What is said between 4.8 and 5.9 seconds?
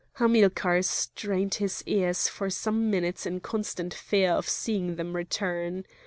them return.